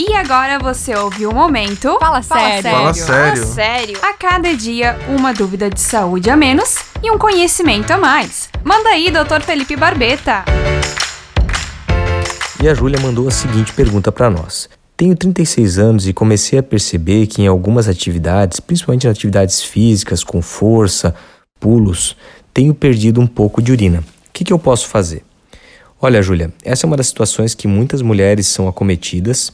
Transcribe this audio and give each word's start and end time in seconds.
E 0.00 0.14
agora 0.14 0.60
você 0.60 0.94
ouve 0.94 1.26
o 1.26 1.34
momento. 1.34 1.98
Fala 1.98 2.22
sério. 2.22 2.70
Fala 2.70 2.94
sério. 2.94 3.42
Fala 3.42 3.46
sério. 3.52 3.98
A 4.00 4.12
cada 4.12 4.54
dia, 4.54 4.96
uma 5.08 5.34
dúvida 5.34 5.68
de 5.68 5.80
saúde 5.80 6.30
a 6.30 6.36
menos 6.36 6.76
e 7.02 7.10
um 7.10 7.18
conhecimento 7.18 7.90
a 7.90 7.98
mais. 7.98 8.48
Manda 8.62 8.90
aí, 8.90 9.10
doutor 9.10 9.42
Felipe 9.42 9.74
Barbeta. 9.74 10.44
E 12.62 12.68
a 12.68 12.74
Júlia 12.74 13.00
mandou 13.00 13.26
a 13.26 13.32
seguinte 13.32 13.72
pergunta 13.72 14.12
para 14.12 14.30
nós. 14.30 14.68
Tenho 14.96 15.16
36 15.16 15.80
anos 15.80 16.06
e 16.06 16.12
comecei 16.12 16.60
a 16.60 16.62
perceber 16.62 17.26
que 17.26 17.42
em 17.42 17.48
algumas 17.48 17.88
atividades, 17.88 18.60
principalmente 18.60 19.08
em 19.08 19.10
atividades 19.10 19.64
físicas, 19.64 20.22
com 20.22 20.40
força, 20.40 21.12
pulos, 21.58 22.16
tenho 22.54 22.72
perdido 22.72 23.20
um 23.20 23.26
pouco 23.26 23.60
de 23.60 23.72
urina. 23.72 23.98
O 23.98 24.32
que, 24.32 24.44
que 24.44 24.52
eu 24.52 24.60
posso 24.60 24.86
fazer? 24.86 25.24
Olha, 26.00 26.22
Júlia, 26.22 26.52
essa 26.64 26.86
é 26.86 26.86
uma 26.86 26.96
das 26.96 27.08
situações 27.08 27.52
que 27.52 27.66
muitas 27.66 28.00
mulheres 28.00 28.46
são 28.46 28.68
acometidas 28.68 29.52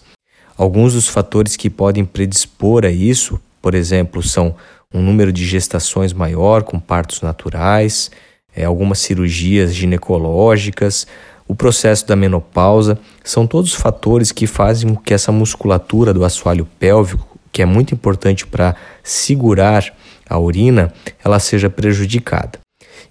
Alguns 0.56 0.94
dos 0.94 1.08
fatores 1.08 1.56
que 1.56 1.68
podem 1.68 2.04
predispor 2.04 2.84
a 2.84 2.90
isso, 2.90 3.40
por 3.60 3.74
exemplo, 3.74 4.22
são 4.22 4.54
um 4.92 5.02
número 5.02 5.32
de 5.32 5.44
gestações 5.44 6.12
maior 6.12 6.62
com 6.62 6.78
partos 6.78 7.20
naturais, 7.22 8.10
é, 8.54 8.64
algumas 8.64 9.00
cirurgias 9.00 9.74
ginecológicas, 9.74 11.06
o 11.48 11.54
processo 11.54 12.06
da 12.06 12.14
menopausa, 12.14 12.98
são 13.24 13.46
todos 13.46 13.74
fatores 13.74 14.30
que 14.30 14.46
fazem 14.46 14.94
com 14.94 15.02
que 15.02 15.12
essa 15.12 15.32
musculatura 15.32 16.14
do 16.14 16.24
assoalho 16.24 16.66
pélvico, 16.78 17.38
que 17.50 17.60
é 17.60 17.66
muito 17.66 17.92
importante 17.92 18.46
para 18.46 18.76
segurar 19.02 19.92
a 20.28 20.38
urina, 20.38 20.92
ela 21.24 21.38
seja 21.40 21.68
prejudicada. 21.68 22.60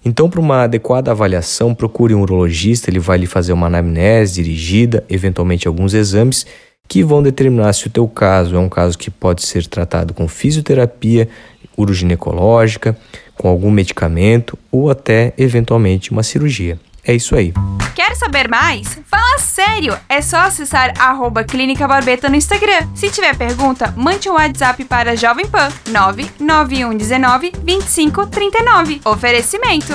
Então, 0.04 0.28
para 0.28 0.40
uma 0.40 0.64
adequada 0.64 1.10
avaliação, 1.10 1.74
procure 1.74 2.14
um 2.14 2.22
urologista, 2.22 2.90
ele 2.90 2.98
vai 2.98 3.18
lhe 3.18 3.26
fazer 3.26 3.52
uma 3.52 3.68
anamnese 3.68 4.42
dirigida, 4.42 5.04
eventualmente 5.08 5.68
alguns 5.68 5.94
exames 5.94 6.46
que 6.88 7.02
vão 7.02 7.22
determinar 7.22 7.72
se 7.72 7.86
o 7.86 7.90
teu 7.90 8.06
caso 8.06 8.56
é 8.56 8.58
um 8.58 8.68
caso 8.68 8.98
que 8.98 9.10
pode 9.10 9.42
ser 9.42 9.66
tratado 9.66 10.14
com 10.14 10.28
fisioterapia 10.28 11.28
uroginecológica, 11.76 12.96
com 13.36 13.48
algum 13.48 13.70
medicamento 13.70 14.56
ou 14.70 14.90
até 14.90 15.32
eventualmente 15.36 16.12
uma 16.12 16.22
cirurgia. 16.22 16.78
É 17.04 17.14
isso 17.14 17.34
aí. 17.34 17.52
Quer 18.14 18.26
saber 18.26 18.48
mais? 18.48 18.96
Fala 19.10 19.40
sério! 19.40 19.98
É 20.08 20.22
só 20.22 20.38
acessar 20.38 20.94
arroba 21.00 21.42
Clínica 21.42 21.88
Barbeta 21.88 22.28
no 22.28 22.36
Instagram. 22.36 22.86
Se 22.94 23.10
tiver 23.10 23.36
pergunta, 23.36 23.92
mande 23.96 24.28
um 24.28 24.34
WhatsApp 24.34 24.84
para 24.84 25.16
Jovem 25.16 25.48
Pan 25.48 25.68
99119 25.90 27.50
2539. 27.50 29.00
Oferecimento. 29.04 29.94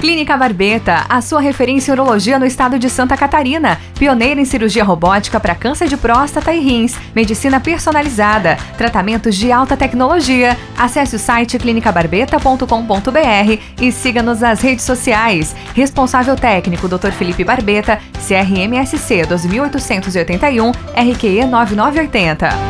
Clínica 0.00 0.36
Barbeta, 0.36 1.06
a 1.08 1.20
sua 1.20 1.40
referência 1.40 1.92
em 1.92 1.94
urologia 1.94 2.40
no 2.40 2.46
estado 2.46 2.76
de 2.76 2.90
Santa 2.90 3.16
Catarina. 3.16 3.80
Pioneira 3.96 4.40
em 4.40 4.44
cirurgia 4.44 4.82
robótica 4.82 5.38
para 5.38 5.54
câncer 5.54 5.86
de 5.86 5.96
próstata 5.96 6.52
e 6.52 6.58
rins. 6.58 6.96
Medicina 7.14 7.60
personalizada. 7.60 8.56
Tratamentos 8.76 9.36
de 9.36 9.52
alta 9.52 9.76
tecnologia. 9.76 10.58
Acesse 10.76 11.14
o 11.14 11.20
site 11.20 11.56
clinicabarbeta.com.br 11.56 13.62
e 13.80 13.92
siga-nos 13.92 14.40
nas 14.40 14.60
redes 14.60 14.84
sociais. 14.84 15.54
Responsável 15.72 16.34
técnico 16.34 16.88
Dr. 16.88 17.12
Felipe 17.12 17.44
Barbeta, 17.60 17.98
CRMSC 18.18 19.26
2881, 19.26 20.72
RQE 20.94 21.46
9980. 21.46 22.69